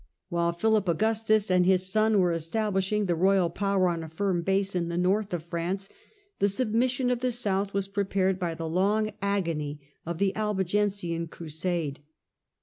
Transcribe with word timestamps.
While 0.29 0.51
Philip 0.53 0.89
Augustus 0.89 1.51
and 1.51 1.63
his 1.63 1.91
son 1.93 2.17
were 2.19 2.31
establishing 2.33 3.05
the 3.05 3.13
royal 3.13 3.51
power 3.51 3.87
on 3.87 4.01
a 4.01 4.09
firm 4.09 4.41
basis 4.41 4.73
in 4.73 4.89
the 4.89 4.97
North 4.97 5.31
of 5.31 5.43
France 5.43 5.89
the 6.39 6.49
submission 6.49 7.11
of 7.11 7.19
the 7.19 7.31
South 7.31 7.71
was 7.75 7.87
prepared 7.87 8.39
by 8.39 8.55
the 8.55 8.67
long 8.67 9.11
agony 9.21 9.79
of 10.03 10.17
the 10.17 10.35
Albigensian 10.35 11.27
crusade. 11.27 11.99